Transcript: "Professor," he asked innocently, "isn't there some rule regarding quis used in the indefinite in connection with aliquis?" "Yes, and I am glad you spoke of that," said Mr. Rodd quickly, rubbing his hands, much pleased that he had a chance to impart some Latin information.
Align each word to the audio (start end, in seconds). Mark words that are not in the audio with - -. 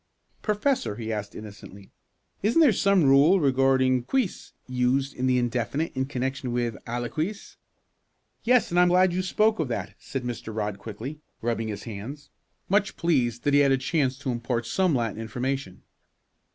"Professor," 0.41 0.95
he 0.95 1.13
asked 1.13 1.35
innocently, 1.35 1.91
"isn't 2.41 2.59
there 2.59 2.73
some 2.73 3.03
rule 3.03 3.39
regarding 3.39 4.01
quis 4.01 4.51
used 4.67 5.13
in 5.13 5.27
the 5.27 5.37
indefinite 5.37 5.95
in 5.95 6.05
connection 6.07 6.51
with 6.51 6.75
aliquis?" 6.87 7.57
"Yes, 8.43 8.71
and 8.71 8.79
I 8.79 8.81
am 8.81 8.89
glad 8.89 9.13
you 9.13 9.21
spoke 9.21 9.59
of 9.59 9.67
that," 9.67 9.93
said 9.99 10.23
Mr. 10.23 10.55
Rodd 10.55 10.79
quickly, 10.79 11.19
rubbing 11.43 11.67
his 11.67 11.83
hands, 11.83 12.31
much 12.67 12.97
pleased 12.97 13.43
that 13.43 13.53
he 13.53 13.59
had 13.59 13.71
a 13.71 13.77
chance 13.77 14.17
to 14.17 14.31
impart 14.31 14.65
some 14.65 14.95
Latin 14.95 15.21
information. 15.21 15.83